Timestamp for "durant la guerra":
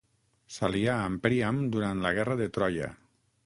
1.77-2.39